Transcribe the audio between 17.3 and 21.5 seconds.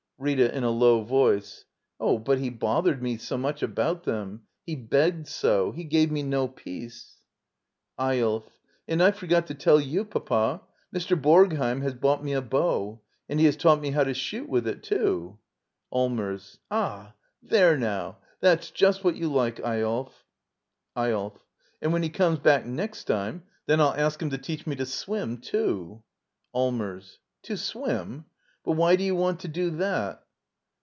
there now— that's just what you like, Eyolf. Eyolf.